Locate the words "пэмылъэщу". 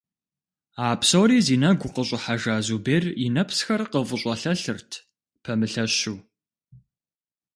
5.43-6.17